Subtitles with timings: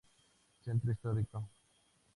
[0.65, 1.47] Centro Histórico.